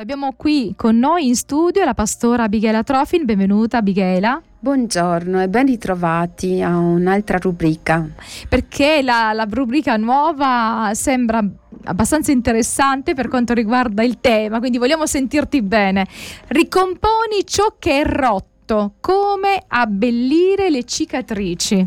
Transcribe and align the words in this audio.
Abbiamo 0.00 0.32
qui 0.34 0.72
con 0.78 0.98
noi 0.98 1.26
in 1.26 1.36
studio 1.36 1.84
la 1.84 1.92
pastora 1.92 2.44
Abigaila 2.44 2.82
Trofin, 2.82 3.26
benvenuta 3.26 3.76
Abigaila. 3.76 4.40
Buongiorno 4.58 5.42
e 5.42 5.48
ben 5.50 5.66
ritrovati 5.66 6.62
a 6.62 6.74
un'altra 6.78 7.36
rubrica. 7.36 8.08
Perché 8.48 9.02
la, 9.02 9.32
la, 9.34 9.46
rubrica 9.46 9.98
nuova 9.98 10.92
sembra 10.94 11.44
abbastanza 11.84 12.32
interessante 12.32 13.12
per 13.12 13.28
quanto 13.28 13.52
riguarda 13.52 14.02
il 14.02 14.20
tema, 14.22 14.58
quindi 14.58 14.78
vogliamo 14.78 15.04
sentirti 15.04 15.60
bene. 15.60 16.06
Ricomponi 16.46 17.44
ciò 17.44 17.74
che 17.78 18.00
è 18.00 18.04
rotto, 18.06 18.94
come 19.00 19.62
abbellire 19.68 20.70
le 20.70 20.84
cicatrici. 20.84 21.86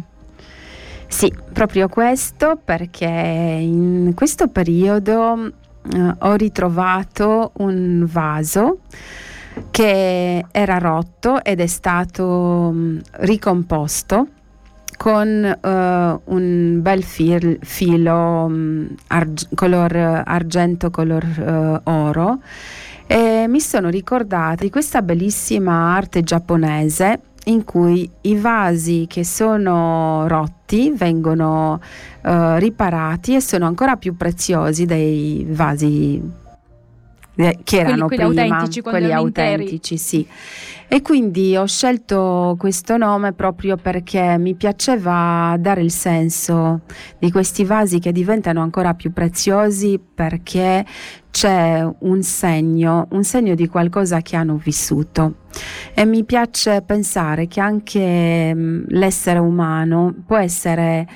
Sì, 1.07 1.34
proprio 1.52 1.88
questo 1.88 2.59
perché 2.64 3.07
in 3.07 4.14
questo 4.14 4.50
periodo 4.50 5.61
eh, 5.91 6.15
ho 6.20 6.34
ritrovato 6.36 7.52
un 7.57 8.05
vaso 8.07 8.79
che 9.70 10.45
era 10.52 10.77
rotto 10.77 11.44
ed 11.44 11.59
è 11.59 11.67
stato 11.67 12.71
mh, 12.71 12.77
mm, 12.77 12.98
ricomposto 13.20 14.27
con 14.98 15.57
uh, 15.62 16.34
un 16.34 16.81
bel 16.81 17.04
fil, 17.04 17.57
filo 17.62 18.45
um, 18.45 18.88
arg- 19.07 19.54
color 19.54 19.95
argento, 20.26 20.90
color 20.91 21.81
uh, 21.85 21.90
oro. 21.90 22.40
E 23.05 23.45
mi 23.49 23.59
sono 23.59 23.90
ricordata 23.90 24.63
di 24.63 24.70
questa 24.70 25.02
bellissima 25.02 25.93
arte 25.93 26.23
giapponese 26.23 27.20
in 27.45 27.63
cui 27.63 28.09
i 28.21 28.35
vasi 28.35 29.05
che 29.07 29.25
sono 29.25 30.27
rotti 30.27 30.91
vengono 30.95 31.79
uh, 32.23 32.55
riparati 32.55 33.35
e 33.35 33.41
sono 33.41 33.65
ancora 33.65 33.97
più 33.97 34.15
preziosi 34.15 34.85
dei 34.85 35.45
vasi 35.49 36.41
eh, 37.35 37.59
che 37.63 37.79
erano 37.79 38.05
quelli, 38.07 38.23
quelli 38.23 38.39
prima, 38.39 38.55
autentici, 38.57 38.81
quelli 38.81 39.11
autentici, 39.11 39.98
sì. 39.98 40.27
E 40.87 41.01
quindi 41.01 41.57
ho 41.57 41.65
scelto 41.65 42.55
questo 42.59 42.98
nome 42.98 43.34
proprio 43.34 43.77
perché 43.77 44.37
mi 44.37 44.53
piaceva 44.53 45.55
dare 45.59 45.81
il 45.81 45.90
senso 45.90 46.81
di 47.18 47.31
questi 47.31 47.63
vasi 47.63 47.98
che 47.98 48.12
diventano 48.12 48.62
ancora 48.62 48.93
più 48.93 49.12
preziosi 49.12 49.99
perché 49.99 50.85
c'è 51.31 51.84
un 52.01 52.21
segno, 52.21 53.07
un 53.09 53.23
segno 53.23 53.55
di 53.55 53.68
qualcosa 53.68 54.21
che 54.21 54.35
hanno 54.35 54.55
vissuto. 54.55 55.37
E 55.96 56.05
mi 56.05 56.24
piace 56.24 56.82
pensare 56.82 57.48
che 57.48 57.60
anche 57.60 58.54
mh, 58.54 58.86
l'essere 58.90 59.40
umano 59.40 60.13
può 60.26 60.38
essere 60.38 61.08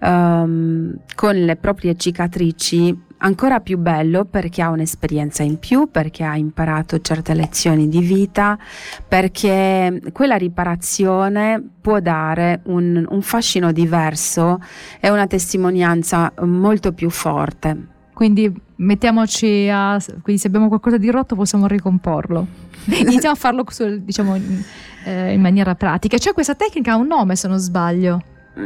um, 0.00 0.94
con 1.14 1.34
le 1.34 1.56
proprie 1.56 1.96
cicatrici 1.96 3.06
ancora 3.18 3.60
più 3.60 3.78
bello 3.78 4.24
perché 4.26 4.62
ha 4.62 4.68
un'esperienza 4.68 5.42
in 5.42 5.58
più, 5.58 5.88
perché 5.90 6.24
ha 6.24 6.36
imparato 6.36 7.00
certe 7.00 7.34
lezioni 7.34 7.88
di 7.88 8.00
vita, 8.00 8.58
perché 9.06 10.00
quella 10.12 10.36
riparazione 10.36 11.62
può 11.80 11.98
dare 12.00 12.60
un, 12.64 13.04
un 13.08 13.22
fascino 13.22 13.72
diverso 13.72 14.60
e 15.00 15.10
una 15.10 15.26
testimonianza 15.26 16.32
molto 16.42 16.92
più 16.92 17.10
forte. 17.10 17.76
Quindi 18.12 18.52
mettiamoci 18.78 19.68
a. 19.70 19.98
Quindi 20.22 20.40
se 20.40 20.48
abbiamo 20.48 20.68
qualcosa 20.68 20.98
di 20.98 21.10
rotto 21.10 21.34
possiamo 21.34 21.66
ricomporlo. 21.66 22.46
Iniziamo 22.86 23.34
a 23.34 23.38
farlo 23.38 23.64
diciamo, 24.00 24.34
in, 24.34 24.62
eh, 25.04 25.32
in 25.32 25.40
maniera 25.40 25.74
pratica. 25.74 26.18
Cioè, 26.18 26.32
questa 26.32 26.54
tecnica 26.54 26.92
ha 26.92 26.96
un 26.96 27.06
nome, 27.06 27.36
se 27.36 27.48
non 27.48 27.58
sbaglio. 27.58 28.22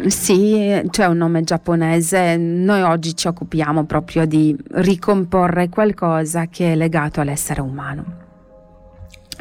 Sì, 0.06 0.82
c'è 0.88 1.06
un 1.06 1.18
nome 1.18 1.42
giapponese. 1.42 2.36
Noi 2.36 2.80
oggi 2.80 3.14
ci 3.14 3.26
occupiamo 3.26 3.84
proprio 3.84 4.24
di 4.24 4.56
ricomporre 4.72 5.68
qualcosa 5.68 6.46
che 6.46 6.72
è 6.72 6.76
legato 6.76 7.20
all'essere 7.20 7.60
umano. 7.60 8.20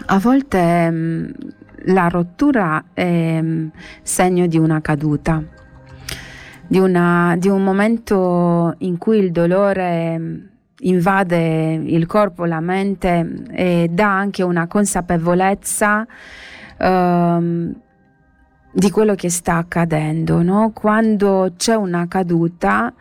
A 0.08 0.20
volte 0.20 0.90
mh, 0.90 0.96
mm, 0.96 1.30
la 1.86 2.08
rottura 2.10 2.86
è 2.94 3.42
mh, 3.42 3.48
mm, 3.48 3.68
segno 4.02 4.46
di 4.48 4.58
una 4.58 4.82
caduta, 4.82 5.42
di, 6.68 6.80
una, 6.80 7.36
di, 7.38 7.48
un 7.48 7.64
momento 7.64 8.76
in 8.80 8.98
cui 8.98 9.20
il 9.20 9.32
dolore 9.32 10.18
mm, 10.18 10.36
invade 10.82 11.74
il 11.74 12.06
corpo, 12.06 12.46
la 12.46 12.60
mente 12.60 13.44
e 13.52 13.88
dà 13.92 14.18
anche 14.18 14.44
una 14.44 14.68
consapevolezza. 14.68 16.06
Uh, 16.78 17.76
di 18.74 18.90
quello 18.90 19.16
che 19.16 19.30
sta 19.30 19.58
accadendo, 19.58 20.42
no? 20.42 20.72
Quando 20.74 21.54
c'è 21.58 21.76
una 21.76 22.08
caduta 22.08 22.94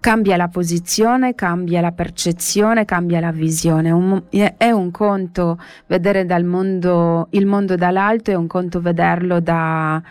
cambia 0.00 0.36
la 0.36 0.48
posizione, 0.48 1.36
cambia 1.36 1.80
la 1.80 1.92
percezione, 1.92 2.84
cambia 2.84 3.20
la 3.20 3.30
visione. 3.30 3.92
Un, 3.92 4.24
è 4.56 4.70
un 4.70 4.90
conto 4.90 5.60
vedere 5.86 6.26
mondo, 6.42 7.28
il 7.30 7.46
mondo 7.46 7.76
dall'alto, 7.76 8.32
è 8.32 8.34
un 8.34 8.48
conto 8.48 8.80
vederlo 8.80 9.38
da, 9.38 10.02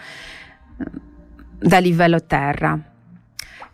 da 1.59 1.77
livello 1.79 2.23
terra. 2.23 2.79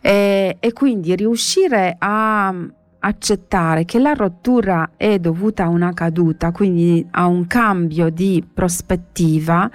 E, 0.00 0.56
e 0.58 0.72
quindi 0.72 1.14
riuscire 1.14 1.94
a 1.98 2.52
accettare 3.00 3.84
che 3.84 3.98
la 3.98 4.12
rottura 4.12 4.90
è 4.96 5.18
dovuta 5.18 5.64
a 5.64 5.68
una 5.68 5.92
caduta, 5.92 6.50
quindi 6.50 7.06
a 7.12 7.26
un 7.26 7.46
cambio 7.46 8.10
di 8.10 8.44
prospettiva, 8.52 9.70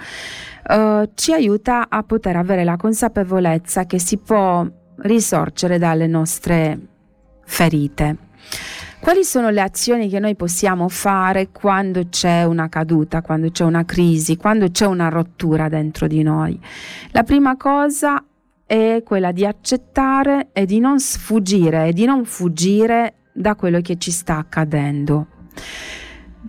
eh, 0.67 1.09
ci 1.15 1.33
aiuta 1.33 1.87
a 1.89 2.03
poter 2.03 2.35
avere 2.35 2.63
la 2.63 2.77
consapevolezza 2.77 3.85
che 3.85 3.99
si 3.99 4.17
può 4.17 4.65
risorgere 4.97 5.77
dalle 5.77 6.07
nostre 6.07 6.79
ferite. 7.45 8.17
Quali 8.99 9.25
sono 9.25 9.49
le 9.49 9.59
azioni 9.59 10.07
che 10.07 10.19
noi 10.19 10.35
possiamo 10.35 10.87
fare 10.87 11.49
quando 11.51 12.07
c'è 12.07 12.45
una 12.45 12.69
caduta, 12.69 13.21
quando 13.21 13.51
c'è 13.51 13.65
una 13.65 13.83
crisi, 13.83 14.37
quando 14.37 14.69
c'è 14.71 14.85
una 14.85 15.09
rottura 15.09 15.67
dentro 15.67 16.07
di 16.07 16.23
noi? 16.23 16.57
La 17.11 17.23
prima 17.23 17.57
cosa 17.57 18.23
è 18.73 19.03
quella 19.03 19.31
di 19.31 19.45
accettare 19.45 20.49
e 20.51 20.65
di 20.65 20.79
non 20.79 20.99
sfuggire 20.99 21.89
e 21.89 21.93
di 21.93 22.05
non 22.05 22.25
fuggire 22.25 23.13
da 23.31 23.53
quello 23.53 23.81
che 23.81 23.97
ci 23.99 24.09
sta 24.09 24.37
accadendo. 24.37 25.27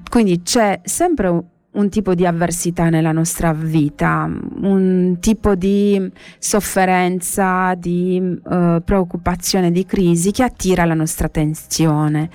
Quindi 0.09 0.41
c'è 0.41 0.81
sempre 0.85 1.45
un 1.73 1.89
tipo 1.91 2.15
di 2.15 2.25
avversità 2.25 2.89
nella 2.89 3.13
nostra 3.13 3.53
vita, 3.53 4.27
un 4.63 5.19
tipo 5.21 5.55
di 5.55 6.11
sofferenza, 6.39 7.75
di 7.75 8.19
uh, 8.43 8.83
preoccupazione, 8.83 9.71
di 9.71 9.85
crisi 9.85 10.31
che 10.31 10.45
attira 10.45 10.87
la 10.87 10.95
nostra 10.95 11.27
attenzione. 11.27 12.31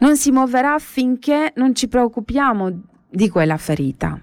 Non 0.00 0.18
si 0.18 0.30
muoverà 0.30 0.78
finché 0.78 1.52
non 1.54 1.74
ci 1.74 1.88
preoccupiamo 1.88 2.82
di 3.08 3.30
quella 3.30 3.56
ferita. 3.56 4.20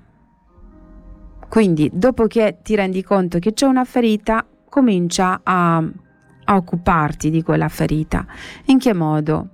Quindi, 1.50 1.90
dopo 1.92 2.28
che 2.28 2.60
ti 2.62 2.76
rendi 2.76 3.02
conto 3.02 3.40
che 3.40 3.54
c'è 3.54 3.66
una 3.66 3.86
ferita, 3.86 4.46
comincia 4.76 5.40
a, 5.42 5.78
a 5.78 6.56
occuparti 6.58 7.30
di 7.30 7.42
quella 7.42 7.70
ferita. 7.70 8.26
In 8.66 8.78
che 8.78 8.94
modo? 8.94 9.48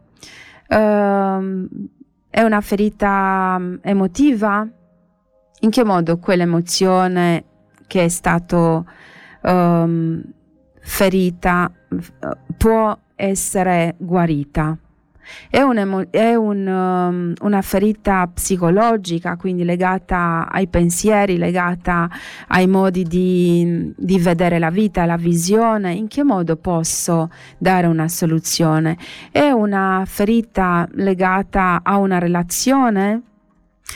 Uh, 0.68 1.68
è 2.28 2.42
una 2.42 2.60
ferita 2.62 3.56
mm, 3.60 3.76
emotiva? 3.82 4.68
In 5.60 5.70
che 5.70 5.84
modo 5.84 6.18
quell'emozione 6.18 7.44
che 7.86 8.06
è 8.06 8.08
stata 8.08 8.84
um, 9.44 10.24
ferita 10.80 11.72
può 12.58 12.98
essere 13.14 13.94
guarita? 14.00 14.76
È, 15.50 15.58
è 15.58 16.36
un, 16.36 16.68
um, 16.68 17.34
una 17.42 17.62
ferita 17.62 18.28
psicologica, 18.28 19.36
quindi 19.38 19.64
legata 19.64 20.48
ai 20.50 20.68
pensieri, 20.68 21.38
legata 21.38 22.10
ai 22.48 22.68
modi 22.68 23.04
di, 23.04 23.94
di 23.96 24.20
vedere 24.20 24.60
la 24.60 24.70
vita, 24.70 25.06
la 25.06 25.18
visione. 25.18 25.94
In 25.94 26.08
che 26.08 26.24
modo 26.24 26.56
posso 26.56 27.30
dare 27.58 27.88
una 27.88 28.08
soluzione? 28.08 28.98
È 29.32 29.50
una 29.50 30.04
ferita 30.06 30.88
legata 30.94 31.82
a 31.84 31.98
una 31.98 32.20
relazione? 32.20 33.22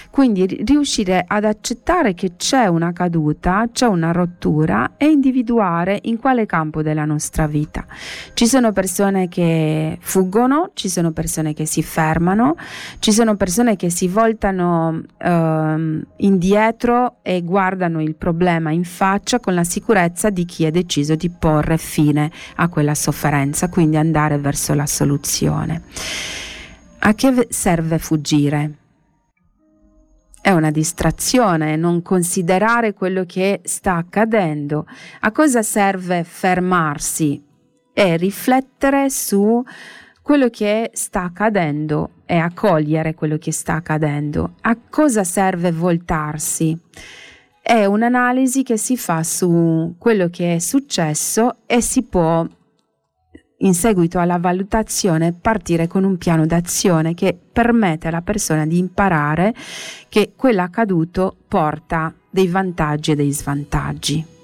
Quindi 0.09 0.45
riuscire 0.65 1.23
ad 1.27 1.45
accettare 1.45 2.13
che 2.13 2.33
c'è 2.37 2.67
una 2.67 2.91
caduta, 2.91 3.67
c'è 3.71 3.85
una 3.85 4.11
rottura 4.11 4.93
e 4.97 5.07
individuare 5.07 5.99
in 6.03 6.17
quale 6.17 6.45
campo 6.45 6.81
della 6.81 7.05
nostra 7.05 7.47
vita. 7.47 7.85
Ci 8.33 8.47
sono 8.47 8.71
persone 8.71 9.27
che 9.27 9.97
fuggono, 9.99 10.71
ci 10.73 10.89
sono 10.89 11.11
persone 11.11 11.53
che 11.53 11.65
si 11.65 11.83
fermano, 11.83 12.55
ci 12.99 13.11
sono 13.11 13.35
persone 13.35 13.75
che 13.75 13.89
si 13.89 14.07
voltano 14.07 15.01
eh, 15.17 16.01
indietro 16.17 17.17
e 17.21 17.41
guardano 17.43 18.01
il 18.01 18.15
problema 18.15 18.71
in 18.71 18.83
faccia 18.83 19.39
con 19.39 19.53
la 19.53 19.63
sicurezza 19.63 20.29
di 20.29 20.45
chi 20.45 20.65
ha 20.65 20.71
deciso 20.71 21.15
di 21.15 21.29
porre 21.29 21.77
fine 21.77 22.31
a 22.55 22.67
quella 22.67 22.95
sofferenza, 22.95 23.69
quindi 23.69 23.97
andare 23.97 24.37
verso 24.37 24.73
la 24.73 24.85
soluzione. 24.85 25.83
A 26.99 27.13
che 27.13 27.47
serve 27.49 27.99
fuggire? 27.99 28.84
È 30.45 30.51
una 30.51 30.69
distrazione, 30.69 31.75
non 31.75 32.03
considerare 32.03 32.93
quello 32.93 33.23
che 33.25 33.61
sta 33.63 33.95
accadendo. 33.95 34.85
A 35.21 35.31
cosa 35.31 35.63
serve 35.63 36.23
fermarsi 36.23 37.43
e 37.91 38.15
riflettere 38.15 39.09
su 39.09 39.63
quello 40.21 40.49
che 40.51 40.91
sta 40.93 41.23
accadendo 41.23 42.11
e 42.27 42.35
accogliere 42.35 43.15
quello 43.15 43.39
che 43.39 43.51
sta 43.51 43.73
accadendo. 43.73 44.53
A 44.61 44.77
cosa 44.87 45.23
serve 45.23 45.71
voltarsi? 45.71 46.79
È 47.59 47.83
un'analisi 47.85 48.61
che 48.61 48.77
si 48.77 48.97
fa 48.97 49.23
su 49.23 49.95
quello 49.97 50.29
che 50.29 50.57
è 50.57 50.59
successo 50.59 51.55
e 51.65 51.81
si 51.81 52.03
può 52.03 52.45
in 53.65 53.73
seguito 53.73 54.19
alla 54.19 54.37
valutazione 54.37 55.33
partire 55.33 55.87
con 55.87 56.03
un 56.03 56.17
piano 56.17 56.45
d'azione 56.45 57.13
che 57.13 57.37
permette 57.51 58.07
alla 58.07 58.21
persona 58.21 58.65
di 58.65 58.77
imparare 58.77 59.53
che 60.07 60.33
quello 60.35 60.61
accaduto 60.61 61.35
porta 61.47 62.13
dei 62.29 62.47
vantaggi 62.47 63.11
e 63.11 63.15
dei 63.15 63.31
svantaggi. 63.31 64.34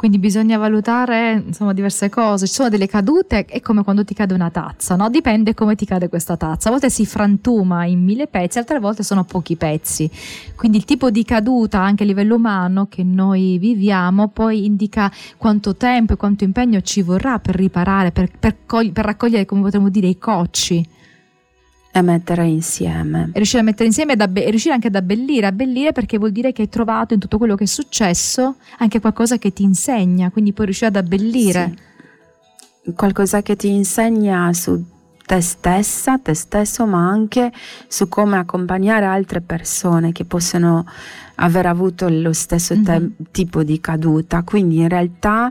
Quindi 0.00 0.18
bisogna 0.18 0.56
valutare 0.56 1.42
insomma, 1.48 1.74
diverse 1.74 2.08
cose. 2.08 2.46
Ci 2.46 2.54
sono 2.54 2.70
delle 2.70 2.86
cadute, 2.86 3.44
è 3.44 3.60
come 3.60 3.84
quando 3.84 4.02
ti 4.02 4.14
cade 4.14 4.32
una 4.32 4.48
tazza, 4.48 4.96
no? 4.96 5.10
Dipende 5.10 5.52
come 5.52 5.74
ti 5.74 5.84
cade 5.84 6.08
questa 6.08 6.38
tazza. 6.38 6.68
A 6.68 6.70
volte 6.70 6.88
si 6.88 7.04
frantuma 7.04 7.84
in 7.84 8.02
mille 8.02 8.26
pezzi, 8.26 8.56
altre 8.56 8.78
volte 8.78 9.02
sono 9.02 9.24
pochi 9.24 9.56
pezzi. 9.56 10.10
Quindi 10.56 10.78
il 10.78 10.86
tipo 10.86 11.10
di 11.10 11.22
caduta 11.22 11.80
anche 11.80 12.04
a 12.04 12.06
livello 12.06 12.36
umano 12.36 12.86
che 12.86 13.04
noi 13.04 13.58
viviamo 13.58 14.28
poi 14.28 14.64
indica 14.64 15.12
quanto 15.36 15.76
tempo 15.76 16.14
e 16.14 16.16
quanto 16.16 16.44
impegno 16.44 16.80
ci 16.80 17.02
vorrà 17.02 17.38
per 17.38 17.56
riparare, 17.56 18.10
per, 18.10 18.30
per, 18.38 18.56
per 18.56 19.04
raccogliere, 19.04 19.44
come 19.44 19.60
potremmo 19.60 19.90
dire, 19.90 20.06
i 20.06 20.16
cocci 20.16 20.82
e 21.92 22.02
mettere 22.02 22.46
insieme. 22.46 23.30
E 23.32 23.36
riuscire 23.36 23.60
a 23.60 23.64
mettere 23.64 23.86
insieme 23.86 24.12
e, 24.12 24.28
be- 24.28 24.48
riuscire 24.50 24.74
anche 24.74 24.88
ad 24.88 24.94
abbellire, 24.94 25.46
abbellire 25.46 25.92
perché 25.92 26.18
vuol 26.18 26.32
dire 26.32 26.52
che 26.52 26.62
hai 26.62 26.68
trovato 26.68 27.14
in 27.14 27.20
tutto 27.20 27.38
quello 27.38 27.56
che 27.56 27.64
è 27.64 27.66
successo 27.66 28.56
anche 28.78 29.00
qualcosa 29.00 29.38
che 29.38 29.52
ti 29.52 29.62
insegna, 29.62 30.30
quindi 30.30 30.52
puoi 30.52 30.66
riuscire 30.66 30.88
ad 30.88 30.96
abbellire. 30.96 31.74
Sì. 32.82 32.92
Qualcosa 32.92 33.42
che 33.42 33.56
ti 33.56 33.68
insegna 33.68 34.52
su 34.52 34.82
te 35.30 35.40
stessa, 35.42 36.18
te 36.18 36.34
stesso, 36.34 36.86
ma 36.86 37.08
anche 37.08 37.52
su 37.86 38.08
come 38.08 38.36
accompagnare 38.36 39.04
altre 39.04 39.40
persone 39.40 40.10
che 40.10 40.24
possono 40.24 40.84
aver 41.36 41.66
avuto 41.66 42.08
lo 42.08 42.32
stesso 42.32 42.74
mm-hmm. 42.74 42.84
te- 42.84 43.10
tipo 43.30 43.62
di 43.62 43.78
caduta. 43.78 44.42
Quindi 44.42 44.78
in 44.78 44.88
realtà 44.88 45.48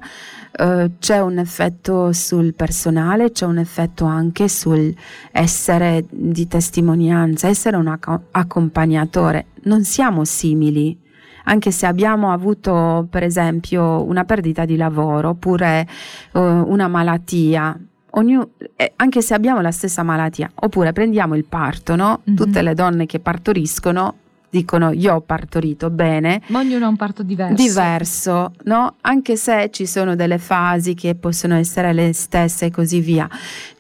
eh, 0.52 0.92
c'è 1.00 1.22
un 1.22 1.38
effetto 1.38 2.12
sul 2.12 2.54
personale, 2.56 3.32
c'è 3.32 3.46
un 3.46 3.58
effetto 3.58 4.04
anche 4.04 4.50
sul 4.50 4.94
essere 5.32 6.04
di 6.10 6.46
testimonianza, 6.46 7.48
essere 7.48 7.78
un 7.78 7.88
ac- 7.88 8.20
accompagnatore. 8.32 9.46
Non 9.64 9.86
siamo 9.86 10.26
simili 10.26 11.08
anche 11.46 11.72
se 11.72 11.86
abbiamo 11.86 12.34
avuto 12.34 13.08
per 13.10 13.24
esempio 13.24 14.04
una 14.04 14.24
perdita 14.24 14.66
di 14.66 14.76
lavoro 14.76 15.30
oppure 15.30 15.88
uh, 16.34 16.40
una 16.40 16.88
malattia, 16.88 17.80
ognuno, 18.12 18.50
eh, 18.76 18.94
anche 18.96 19.22
se 19.22 19.34
abbiamo 19.34 19.62
la 19.62 19.72
stessa 19.72 20.04
malattia, 20.04 20.50
oppure 20.54 20.94
prendiamo 20.94 21.36
il 21.36 21.46
parto, 21.46 21.96
no? 21.96 22.22
Mm-hmm. 22.22 22.38
Tutte 22.38 22.62
le 22.62 22.74
donne 22.74 23.06
che 23.06 23.20
partoriscono 23.20 24.16
dicono 24.50 24.92
io 24.92 25.16
ho 25.16 25.22
partorito 25.22 25.90
bene. 25.90 26.42
Ma 26.48 26.60
ognuno 26.60 26.86
ha 26.86 26.90
un 26.90 26.96
parto 26.96 27.24
diverso. 27.24 27.56
Diverso, 27.56 28.54
no? 28.64 28.96
Anche 29.02 29.36
se 29.36 29.70
ci 29.72 29.86
sono 29.86 30.16
delle 30.16 30.38
fasi 30.38 30.96
che 30.96 31.16
possono 31.16 31.56
essere 31.56 31.94
le 31.94 32.14
stesse 32.14 32.66
e 32.66 32.72
così 32.72 33.00
via. 33.00 33.30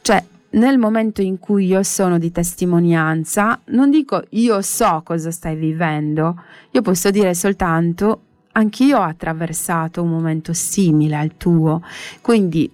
Cioè, 0.01 0.23
nel 0.51 0.77
momento 0.77 1.21
in 1.21 1.39
cui 1.39 1.65
io 1.65 1.83
sono 1.83 2.17
di 2.17 2.31
testimonianza, 2.31 3.59
non 3.65 3.89
dico 3.89 4.23
io 4.29 4.61
so 4.61 5.01
cosa 5.03 5.31
stai 5.31 5.55
vivendo, 5.55 6.41
io 6.71 6.81
posso 6.81 7.11
dire 7.11 7.33
soltanto 7.35 8.21
anch'io 8.53 8.97
ho 8.97 9.03
attraversato 9.03 10.01
un 10.01 10.09
momento 10.09 10.53
simile 10.53 11.15
al 11.15 11.37
tuo, 11.37 11.83
quindi 12.21 12.69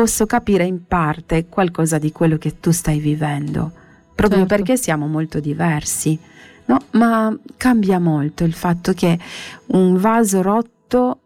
posso 0.00 0.24
capire 0.24 0.64
in 0.64 0.86
parte 0.86 1.44
qualcosa 1.50 1.98
di 1.98 2.10
quello 2.10 2.38
che 2.38 2.58
tu 2.58 2.70
stai 2.70 3.00
vivendo, 3.00 3.70
proprio 4.14 4.46
certo. 4.46 4.54
perché 4.54 4.78
siamo 4.78 5.06
molto 5.06 5.40
diversi. 5.40 6.18
No? 6.64 6.78
Ma 6.92 7.36
cambia 7.58 7.98
molto 7.98 8.44
il 8.44 8.54
fatto 8.54 8.94
che 8.94 9.18
un 9.66 9.98
vaso 9.98 10.40
rotto 10.40 11.20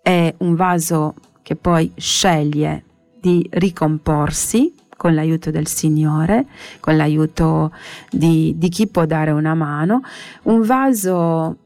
è 0.00 0.32
un 0.38 0.54
vaso 0.54 1.16
che 1.42 1.54
poi 1.54 1.92
sceglie 1.96 2.84
di 3.20 3.46
ricomporsi 3.50 4.72
con 4.96 5.14
l'aiuto 5.14 5.50
del 5.50 5.66
Signore, 5.66 6.46
con 6.80 6.96
l'aiuto 6.96 7.74
di, 8.10 8.54
di 8.56 8.70
chi 8.70 8.86
può 8.86 9.04
dare 9.04 9.32
una 9.32 9.52
mano. 9.52 10.00
Un 10.44 10.62
vaso 10.62 11.58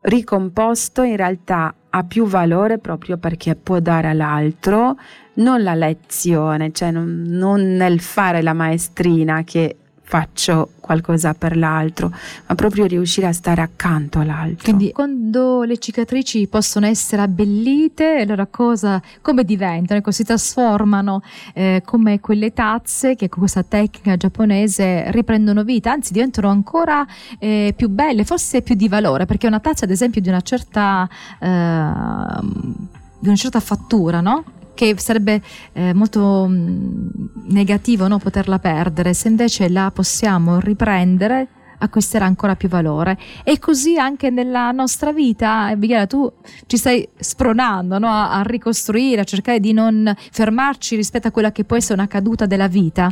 ricomposto 0.00 1.02
in 1.02 1.16
realtà 1.16 1.74
ha 1.90 2.04
più 2.04 2.26
valore 2.26 2.78
proprio 2.78 3.16
perché 3.16 3.54
può 3.56 3.80
dare 3.80 4.08
all'altro 4.08 4.96
non 5.34 5.62
la 5.62 5.74
lezione, 5.74 6.72
cioè 6.72 6.90
non, 6.90 7.24
non 7.26 7.60
nel 7.76 8.00
fare 8.00 8.42
la 8.42 8.52
maestrina 8.52 9.44
che 9.44 9.76
faccio 10.08 10.70
qualcosa 10.80 11.34
per 11.34 11.54
l'altro, 11.54 12.10
ma 12.46 12.54
proprio 12.54 12.86
riuscire 12.86 13.26
a 13.26 13.32
stare 13.34 13.60
accanto 13.60 14.20
all'altro. 14.20 14.64
Quindi 14.64 14.90
quando 14.90 15.64
le 15.64 15.76
cicatrici 15.76 16.46
possono 16.46 16.86
essere 16.86 17.20
abbellite, 17.20 18.20
allora 18.22 18.46
cosa, 18.46 19.02
come 19.20 19.44
diventano? 19.44 20.00
Ecco, 20.00 20.10
si 20.10 20.24
trasformano 20.24 21.20
eh, 21.52 21.82
come 21.84 22.20
quelle 22.20 22.54
tazze 22.54 23.16
che 23.16 23.28
con 23.28 23.40
questa 23.40 23.62
tecnica 23.62 24.16
giapponese 24.16 25.10
riprendono 25.10 25.62
vita, 25.62 25.92
anzi 25.92 26.14
diventano 26.14 26.48
ancora 26.48 27.06
eh, 27.38 27.74
più 27.76 27.90
belle, 27.90 28.24
forse 28.24 28.62
più 28.62 28.76
di 28.76 28.88
valore, 28.88 29.26
perché 29.26 29.46
una 29.46 29.60
tazza 29.60 29.84
ad 29.84 29.90
esempio 29.90 30.22
di 30.22 30.28
una 30.30 30.40
certa... 30.40 31.06
Eh, 31.38 32.96
di 33.20 33.26
una 33.26 33.36
certa 33.36 33.58
fattura, 33.58 34.20
no? 34.20 34.44
Che 34.78 34.94
sarebbe 34.96 35.42
eh, 35.72 35.92
molto 35.92 36.46
mm, 36.48 37.08
negativo 37.48 38.06
no, 38.06 38.18
poterla 38.18 38.60
perdere, 38.60 39.12
se 39.12 39.26
invece 39.26 39.68
la 39.68 39.90
possiamo 39.92 40.60
riprendere 40.60 41.48
acquisterà 41.78 42.26
ancora 42.26 42.54
più 42.54 42.68
valore. 42.68 43.18
E 43.42 43.58
così 43.58 43.98
anche 43.98 44.30
nella 44.30 44.70
nostra 44.70 45.12
vita 45.12 45.64
Abigail 45.66 46.06
tu 46.06 46.32
ci 46.66 46.76
stai 46.76 47.08
spronando 47.16 47.98
no, 47.98 48.08
a, 48.08 48.38
a 48.38 48.42
ricostruire 48.42 49.20
a 49.20 49.24
cercare 49.24 49.58
di 49.58 49.72
non 49.72 50.14
fermarci 50.30 50.94
rispetto 50.94 51.26
a 51.26 51.32
quella 51.32 51.50
che 51.50 51.64
può 51.64 51.76
essere 51.76 51.94
una 51.94 52.06
caduta 52.06 52.46
della 52.46 52.68
vita. 52.68 53.10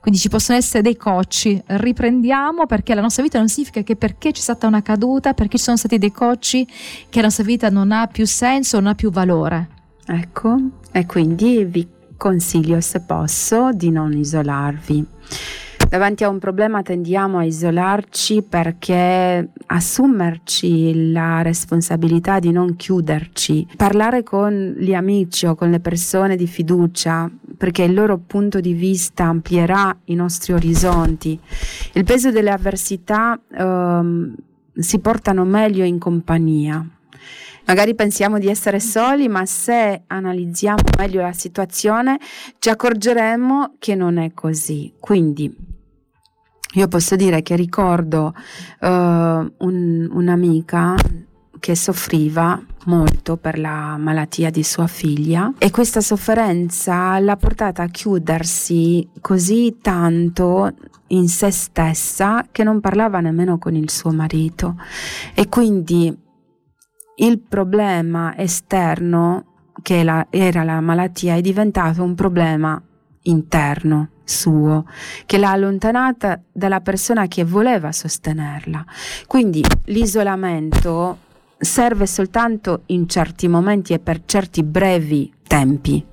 Quindi 0.00 0.20
ci 0.20 0.28
possono 0.28 0.58
essere 0.58 0.82
dei 0.82 0.96
cocci, 0.96 1.60
riprendiamo 1.66 2.66
perché 2.66 2.94
la 2.94 3.00
nostra 3.00 3.22
vita 3.24 3.38
non 3.38 3.48
significa 3.48 3.82
che 3.82 3.96
perché 3.96 4.30
c'è 4.30 4.40
stata 4.40 4.66
una 4.66 4.80
caduta, 4.80 5.34
perché 5.34 5.58
ci 5.58 5.64
sono 5.64 5.76
stati 5.76 5.98
dei 5.98 6.12
cocci, 6.12 6.66
che 7.08 7.18
la 7.18 7.26
nostra 7.26 7.44
vita 7.44 7.68
non 7.68 7.90
ha 7.90 8.06
più 8.06 8.26
senso, 8.26 8.78
non 8.78 8.88
ha 8.88 8.94
più 8.94 9.10
valore. 9.10 9.78
Ecco, 10.06 10.56
e 10.92 11.06
quindi 11.06 11.64
vi 11.64 11.86
consiglio, 12.16 12.80
se 12.80 13.00
posso, 13.00 13.70
di 13.72 13.90
non 13.90 14.12
isolarvi. 14.12 15.06
Davanti 15.88 16.22
a 16.22 16.28
un 16.28 16.38
problema 16.38 16.82
tendiamo 16.82 17.38
a 17.38 17.44
isolarci 17.44 18.42
perché 18.42 19.48
assumerci 19.66 21.10
la 21.10 21.42
responsabilità 21.42 22.38
di 22.38 22.52
non 22.52 22.76
chiuderci, 22.76 23.66
parlare 23.76 24.22
con 24.22 24.76
gli 24.78 24.94
amici 24.94 25.46
o 25.46 25.56
con 25.56 25.68
le 25.70 25.80
persone 25.80 26.36
di 26.36 26.46
fiducia 26.46 27.28
perché 27.56 27.82
il 27.82 27.92
loro 27.92 28.18
punto 28.18 28.60
di 28.60 28.72
vista 28.72 29.24
amplierà 29.24 29.96
i 30.04 30.14
nostri 30.14 30.52
orizzonti. 30.52 31.38
Il 31.94 32.04
peso 32.04 32.30
delle 32.30 32.50
avversità 32.50 33.40
ehm, 33.50 34.34
si 34.74 34.98
portano 35.00 35.44
meglio 35.44 35.84
in 35.84 35.98
compagnia. 35.98 36.86
Magari 37.70 37.94
pensiamo 37.94 38.40
di 38.40 38.48
essere 38.48 38.80
soli, 38.80 39.28
ma 39.28 39.46
se 39.46 40.02
analizziamo 40.08 40.80
meglio 40.98 41.20
la 41.20 41.32
situazione 41.32 42.18
ci 42.58 42.68
accorgeremo 42.68 43.76
che 43.78 43.94
non 43.94 44.18
è 44.18 44.34
così. 44.34 44.92
Quindi 44.98 45.56
io 46.74 46.88
posso 46.88 47.14
dire 47.14 47.42
che 47.42 47.54
ricordo 47.54 48.34
uh, 48.80 48.86
un, 48.88 49.48
un'amica 50.10 50.96
che 51.60 51.76
soffriva 51.76 52.60
molto 52.86 53.36
per 53.36 53.56
la 53.56 53.96
malattia 53.96 54.50
di 54.50 54.64
sua 54.64 54.88
figlia 54.88 55.52
e 55.56 55.70
questa 55.70 56.00
sofferenza 56.00 57.20
l'ha 57.20 57.36
portata 57.36 57.84
a 57.84 57.88
chiudersi 57.88 59.08
così 59.20 59.76
tanto 59.80 60.74
in 61.08 61.28
se 61.28 61.52
stessa 61.52 62.44
che 62.50 62.64
non 62.64 62.80
parlava 62.80 63.20
nemmeno 63.20 63.58
con 63.58 63.76
il 63.76 63.90
suo 63.90 64.10
marito 64.10 64.74
e 65.34 65.48
quindi 65.48 66.28
il 67.20 67.38
problema 67.38 68.36
esterno, 68.36 69.44
che 69.82 70.02
la, 70.02 70.26
era 70.30 70.62
la 70.62 70.80
malattia, 70.80 71.34
è 71.36 71.40
diventato 71.40 72.02
un 72.02 72.14
problema 72.14 72.80
interno 73.22 74.10
suo, 74.24 74.86
che 75.26 75.38
l'ha 75.38 75.50
allontanata 75.50 76.40
dalla 76.52 76.80
persona 76.80 77.26
che 77.26 77.44
voleva 77.44 77.92
sostenerla. 77.92 78.84
Quindi 79.26 79.62
l'isolamento 79.86 81.18
serve 81.58 82.06
soltanto 82.06 82.82
in 82.86 83.08
certi 83.08 83.48
momenti 83.48 83.92
e 83.92 83.98
per 83.98 84.22
certi 84.24 84.62
brevi 84.62 85.32
tempi, 85.46 86.04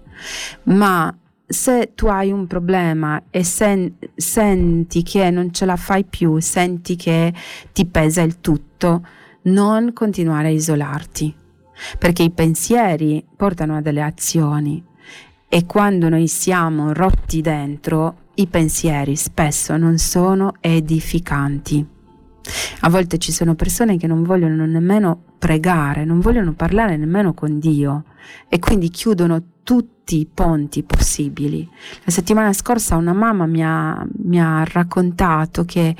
ma 0.63 1.15
se 1.49 1.91
tu 1.95 2.07
hai 2.07 2.31
un 2.31 2.45
problema 2.47 3.23
e 3.29 3.43
sen- 3.45 3.95
senti 4.15 5.03
che 5.03 5.29
non 5.29 5.53
ce 5.53 5.65
la 5.65 5.77
fai 5.77 6.03
più, 6.03 6.39
senti 6.39 6.97
che 6.97 7.33
ti 7.71 7.85
pesa 7.85 8.21
il 8.21 8.41
tutto, 8.41 9.05
non 9.47 9.93
continuare 9.93 10.47
a 10.47 10.51
isolarti, 10.51 11.33
perché 11.97 12.23
i 12.23 12.31
pensieri 12.31 13.23
portano 13.35 13.77
a 13.77 13.81
delle 13.81 14.01
azioni 14.01 14.83
e 15.49 15.65
quando 15.65 16.09
noi 16.09 16.27
siamo 16.27 16.91
rotti 16.91 17.41
dentro, 17.41 18.25
i 18.35 18.47
pensieri 18.47 19.15
spesso 19.15 19.77
non 19.77 19.97
sono 19.97 20.53
edificanti. 20.59 21.85
A 22.81 22.89
volte 22.89 23.17
ci 23.17 23.31
sono 23.31 23.55
persone 23.55 23.97
che 23.97 24.07
non 24.07 24.23
vogliono 24.23 24.65
nemmeno 24.65 25.21
pregare, 25.37 26.05
non 26.05 26.19
vogliono 26.19 26.53
parlare 26.53 26.97
nemmeno 26.97 27.33
con 27.33 27.59
Dio 27.59 28.03
e 28.47 28.59
quindi 28.59 28.89
chiudono 28.89 29.41
tutti 29.63 30.19
i 30.19 30.29
ponti 30.31 30.83
possibili. 30.83 31.67
La 32.03 32.11
settimana 32.11 32.53
scorsa 32.53 32.95
una 32.95 33.13
mamma 33.13 33.45
mi 33.45 33.63
ha, 33.63 34.05
mi 34.23 34.41
ha 34.41 34.63
raccontato 34.65 35.65
che 35.65 35.95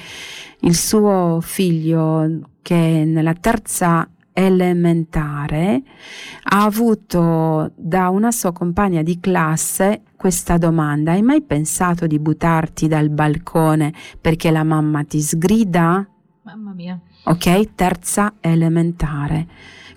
il 0.61 0.75
suo 0.75 1.39
figlio, 1.41 2.39
che 2.67 3.05
nella 3.05 3.33
terza 3.33 4.09
elementare, 4.33 5.83
ha 6.49 6.65
avuto 6.65 7.71
da 7.77 8.09
una 8.09 8.29
sua 8.31 8.51
compagna 8.51 9.01
di 9.03 9.21
classe 9.21 10.01
questa 10.17 10.57
domanda, 10.57 11.13
hai 11.13 11.21
mai 11.21 11.41
pensato 11.43 12.07
di 12.07 12.19
buttarti 12.19 12.89
dal 12.89 13.09
balcone 13.09 13.93
perché 14.19 14.51
la 14.51 14.65
mamma 14.65 15.05
ti 15.05 15.21
sgrida? 15.21 16.05
Mamma 16.41 16.73
mia. 16.73 16.99
Ok, 17.23 17.73
terza 17.73 18.33
elementare. 18.41 19.47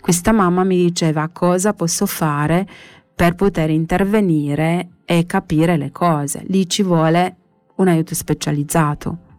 Questa 0.00 0.31
mamma 0.31 0.62
mi 0.62 0.77
diceva 0.77 1.29
cosa 1.31 1.75
posso 1.75 2.07
fare 2.07 2.69
per 3.12 3.35
poter 3.35 3.71
intervenire 3.71 4.91
e 5.05 5.27
capire 5.27 5.77
le 5.77 5.91
cose. 5.91 6.45
Lì 6.47 6.69
ci 6.69 6.85
vuole 6.85 7.37
un 7.75 7.89
aiuto 7.89 8.15
specializzato. 8.15 9.30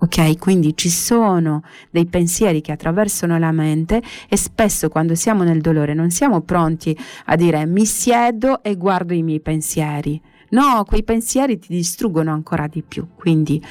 Ok, 0.00 0.38
quindi 0.38 0.76
ci 0.76 0.90
sono 0.90 1.62
dei 1.90 2.06
pensieri 2.06 2.60
che 2.60 2.70
attraversano 2.70 3.36
la 3.36 3.50
mente 3.50 4.00
e 4.28 4.36
spesso 4.36 4.88
quando 4.88 5.16
siamo 5.16 5.42
nel 5.42 5.60
dolore 5.60 5.92
non 5.92 6.10
siamo 6.10 6.40
pronti 6.42 6.96
a 7.26 7.34
dire 7.34 7.66
mi 7.66 7.84
siedo 7.84 8.62
e 8.62 8.76
guardo 8.76 9.12
i 9.12 9.22
miei 9.22 9.40
pensieri. 9.40 10.20
No, 10.50 10.84
quei 10.86 11.02
pensieri 11.02 11.58
ti 11.58 11.68
distruggono 11.68 12.32
ancora 12.32 12.68
di 12.68 12.82
più. 12.82 13.08
Quindi 13.16 13.62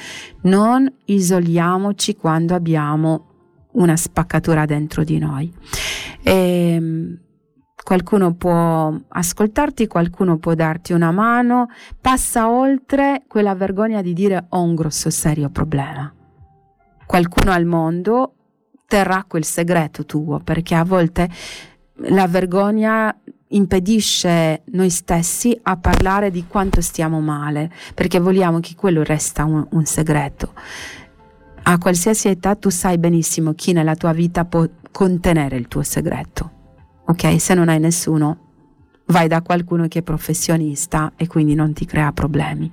non 0.42 0.92
isoliamoci 1.06 2.14
quando 2.14 2.54
abbiamo 2.54 3.26
una 3.72 3.96
spaccatura 3.96 4.66
dentro 4.66 5.04
di 5.04 5.18
noi. 5.18 5.52
E, 6.22 6.32
ehm, 6.32 7.18
qualcuno 7.82 8.34
può 8.34 8.94
ascoltarti, 9.08 9.86
qualcuno 9.86 10.36
può 10.36 10.54
darti 10.54 10.92
una 10.92 11.10
mano, 11.10 11.68
passa 11.98 12.50
oltre 12.50 13.24
quella 13.26 13.54
vergogna 13.54 14.02
di 14.02 14.12
dire 14.12 14.44
ho 14.50 14.62
un 14.62 14.74
grosso 14.74 15.08
serio 15.08 15.48
problema. 15.48 16.12
Qualcuno 17.08 17.52
al 17.52 17.64
mondo 17.64 18.34
terrà 18.86 19.24
quel 19.26 19.42
segreto 19.42 20.04
tuo 20.04 20.40
perché 20.40 20.74
a 20.74 20.84
volte 20.84 21.26
la 22.10 22.28
vergogna 22.28 23.18
impedisce 23.48 24.60
noi 24.72 24.90
stessi 24.90 25.58
a 25.62 25.78
parlare 25.78 26.30
di 26.30 26.44
quanto 26.46 26.82
stiamo 26.82 27.18
male 27.20 27.72
perché 27.94 28.20
vogliamo 28.20 28.60
che 28.60 28.74
quello 28.76 29.02
resta 29.02 29.46
un, 29.46 29.66
un 29.70 29.86
segreto. 29.86 30.52
A 31.62 31.78
qualsiasi 31.78 32.28
età 32.28 32.56
tu 32.56 32.68
sai 32.68 32.98
benissimo 32.98 33.54
chi 33.54 33.72
nella 33.72 33.96
tua 33.96 34.12
vita 34.12 34.44
può 34.44 34.66
contenere 34.92 35.56
il 35.56 35.66
tuo 35.66 35.82
segreto. 35.82 36.50
Ok? 37.06 37.40
Se 37.40 37.54
non 37.54 37.70
hai 37.70 37.80
nessuno, 37.80 38.48
vai 39.06 39.28
da 39.28 39.40
qualcuno 39.40 39.88
che 39.88 40.00
è 40.00 40.02
professionista 40.02 41.14
e 41.16 41.26
quindi 41.26 41.54
non 41.54 41.72
ti 41.72 41.86
crea 41.86 42.12
problemi. 42.12 42.70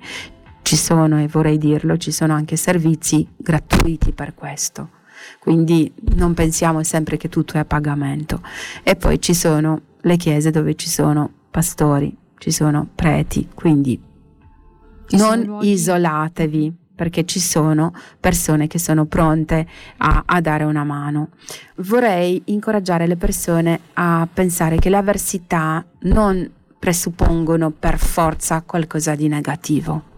Ci 0.66 0.74
sono, 0.74 1.20
e 1.20 1.28
vorrei 1.28 1.58
dirlo, 1.58 1.96
ci 1.96 2.10
sono 2.10 2.34
anche 2.34 2.56
servizi 2.56 3.24
gratuiti 3.36 4.10
per 4.10 4.34
questo. 4.34 4.90
Quindi 5.38 5.94
non 6.16 6.34
pensiamo 6.34 6.82
sempre 6.82 7.16
che 7.16 7.28
tutto 7.28 7.52
è 7.52 7.60
a 7.60 7.64
pagamento. 7.64 8.42
E 8.82 8.96
poi 8.96 9.20
ci 9.20 9.32
sono 9.32 9.80
le 10.00 10.16
chiese 10.16 10.50
dove 10.50 10.74
ci 10.74 10.88
sono 10.88 11.30
pastori, 11.52 12.12
ci 12.38 12.50
sono 12.50 12.88
preti, 12.92 13.48
quindi 13.54 13.96
ci 15.06 15.16
non 15.16 15.58
isolatevi 15.60 16.74
perché 16.96 17.24
ci 17.24 17.38
sono 17.38 17.94
persone 18.18 18.66
che 18.66 18.80
sono 18.80 19.04
pronte 19.04 19.64
a, 19.98 20.24
a, 20.26 20.40
dare 20.40 20.64
una 20.64 20.82
mano. 20.82 21.28
Vorrei 21.76 22.42
incoraggiare 22.46 23.06
le 23.06 23.16
persone 23.16 23.82
a 23.92 24.26
pensare 24.32 24.78
che 24.78 24.90
le 24.90 24.96
avversità 24.96 25.86
non 26.00 26.50
presuppongono 26.76 27.70
per 27.70 27.98
forza 27.98 28.62
qualcosa 28.62 29.14
di 29.14 29.28
negativo. 29.28 30.14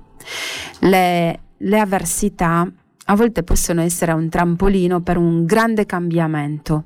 Le, 0.81 1.41
le 1.57 1.79
avversità 1.79 2.71
a 3.11 3.17
volte 3.17 3.43
possono 3.43 3.81
essere 3.81 4.13
un 4.13 4.29
trampolino 4.29 5.01
per 5.01 5.17
un 5.17 5.45
grande 5.45 5.87
cambiamento. 5.87 6.85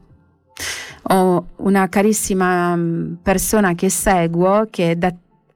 Ho 1.05 1.47
una 1.57 1.89
carissima 1.89 2.77
mm, 2.77 3.15
persona 3.23 3.75
che 3.75 3.89
seguo 3.89 4.69
che 4.71 4.97
da 4.97 5.13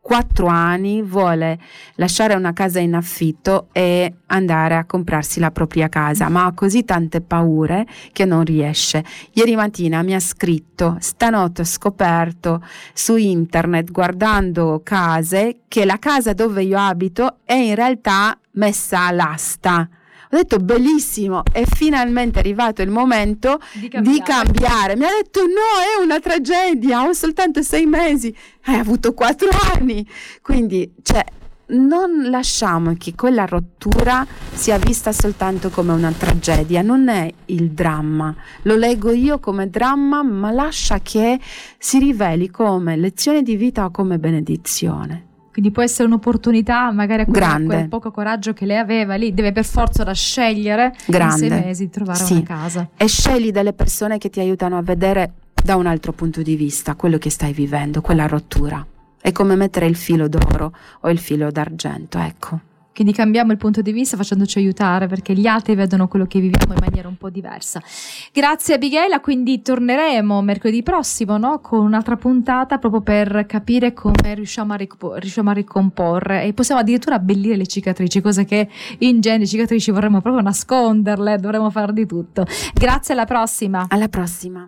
quattro 0.07 0.47
anni 0.47 1.03
vuole 1.03 1.59
lasciare 1.97 2.35
una 2.35 2.53
casa 2.53 2.79
in 2.79 2.95
affitto 2.95 3.67
e 3.73 4.19
andare 4.27 4.77
a 4.77 4.85
comprarsi 4.85 5.41
la 5.41 5.51
propria 5.51 5.89
casa, 5.89 6.29
ma 6.29 6.45
ha 6.45 6.53
così 6.53 6.85
tante 6.85 7.21
paure 7.21 7.85
che 8.13 8.25
non 8.25 8.45
riesce. 8.45 9.05
Ieri 9.33 9.57
mattina 9.57 10.03
mi 10.03 10.15
ha 10.15 10.21
scritto, 10.21 10.97
stanotte 11.01 11.63
ho 11.63 11.65
scoperto 11.65 12.63
su 12.95 13.17
internet 13.17 13.91
guardando 13.91 14.81
case 14.85 15.63
che 15.67 15.85
la 15.85 15.99
casa 15.99 16.35
dove 16.35 16.63
io 16.63 16.79
abito 16.79 17.39
è 17.43 17.55
in 17.55 17.75
realtà 17.75 18.39
messa 18.53 19.07
all'asta 19.07 19.89
ho 20.37 20.41
detto 20.41 20.59
bellissimo, 20.59 21.43
è 21.51 21.65
finalmente 21.65 22.39
arrivato 22.39 22.83
il 22.83 22.91
momento 22.91 23.59
di 23.73 23.89
cambiare. 23.89 24.17
di 24.17 24.23
cambiare. 24.23 24.97
Mi 24.97 25.05
ha 25.05 25.11
detto 25.11 25.41
no, 25.41 25.99
è 25.99 26.03
una 26.03 26.21
tragedia, 26.21 27.03
ho 27.03 27.13
soltanto 27.13 27.63
sei 27.63 27.87
mesi, 27.87 28.35
hai 28.65 28.79
avuto 28.79 29.15
quattro 29.15 29.49
anni. 29.75 30.07
Quindi, 30.43 30.93
cioè, 31.03 31.25
non 31.69 32.29
lasciamo 32.31 32.95
che 32.97 33.15
quella 33.15 33.45
rottura 33.45 34.25
sia 34.53 34.79
vista 34.79 35.11
soltanto 35.13 35.71
come 35.71 35.93
una 35.93 36.13
tragedia, 36.13 36.83
non 36.83 37.09
è 37.09 37.33
il 37.47 37.71
dramma. 37.71 38.35
Lo 38.63 38.77
leggo 38.77 39.11
io 39.11 39.41
come 39.41 39.69
dramma, 39.69 40.23
ma 40.23 40.51
lascia 40.51 41.01
che 41.01 41.41
si 41.79 41.99
riveli 41.99 42.51
come 42.51 42.97
lezione 42.97 43.43
di 43.43 43.57
vita 43.57 43.87
o 43.87 43.91
come 43.91 44.19
benedizione. 44.19 45.26
Quindi 45.57 45.73
può 45.73 45.83
essere 45.83 46.07
un'opportunità, 46.09 46.93
magari 46.93 47.23
a 47.23 47.25
quel, 47.25 47.65
quel 47.65 47.89
poco 47.89 48.11
coraggio 48.11 48.53
che 48.53 48.67
lei 48.67 48.77
aveva 48.77 49.15
lì, 49.15 49.33
deve 49.33 49.53
per 49.53 49.65
forza 49.65 50.05
da 50.05 50.13
scegliere 50.13 50.95
Grande. 51.07 51.47
in 51.47 51.51
sei 51.51 51.65
mesi 51.65 51.85
di 51.85 51.91
trovare 51.91 52.23
sì. 52.23 52.33
una 52.35 52.43
casa. 52.43 52.89
E 52.95 53.09
scegli 53.09 53.51
delle 53.53 53.73
persone 53.73 54.19
che 54.19 54.29
ti 54.29 54.39
aiutano 54.39 54.77
a 54.77 54.83
vedere 54.83 55.33
da 55.55 55.77
un 55.77 55.87
altro 55.87 56.13
punto 56.13 56.43
di 56.43 56.57
vista 56.57 56.95
quello 56.95 57.17
che 57.17 57.31
stai 57.31 57.55
vivendo, 57.55 58.03
quella 58.03 58.27
rottura. 58.27 58.87
È 59.19 59.33
come 59.33 59.57
mettere 59.57 59.87
il 59.87 59.97
filo 59.97 60.29
d'oro 60.29 60.75
o 61.01 61.09
il 61.09 61.19
filo 61.19 61.51
d'argento, 61.51 62.19
ecco. 62.19 62.61
Quindi 62.97 63.13
cambiamo 63.13 63.53
il 63.53 63.59
punto 63.59 63.83
di 63.83 63.93
vista 63.93 64.17
facendoci 64.17 64.57
aiutare 64.57 65.07
perché 65.07 65.35
gli 65.35 65.47
altri 65.47 65.75
vedono 65.75 66.09
quello 66.09 66.25
che 66.25 66.41
viviamo 66.41 66.73
in 66.73 66.79
maniera 66.81 67.09
un 67.09 67.19
po' 67.19 67.29
diversa. 67.29 67.83
Grazie 68.33 68.77
Abigail, 68.77 69.21
quindi 69.21 69.61
torneremo 69.61 70.41
mercoledì 70.41 70.83
prossimo 70.83 71.37
no? 71.37 71.61
con 71.61 71.81
un'altra 71.81 72.17
puntata 72.17 72.79
proprio 72.79 73.03
per 73.03 73.45
capire 73.45 73.93
come 73.93 74.33
riusciamo 74.35 74.73
a, 74.73 74.77
ric- 74.77 74.97
riusciamo 74.99 75.51
a 75.51 75.53
ricomporre 75.53 76.45
e 76.45 76.55
possiamo 76.55 76.81
addirittura 76.81 77.17
abbellire 77.17 77.57
le 77.57 77.67
cicatrici, 77.67 78.23
cosa 78.23 78.45
che 78.45 78.67
in 79.01 79.21
genere 79.21 79.47
cicatrici 79.47 79.91
vorremmo 79.91 80.23
proprio 80.23 80.43
nasconderle, 80.43 81.37
dovremmo 81.37 81.69
fare 81.69 81.93
di 81.93 82.07
tutto. 82.07 82.47
Grazie, 82.73 83.13
alla 83.13 83.27
prossima. 83.27 83.85
Alla 83.91 84.09
prossima. 84.09 84.67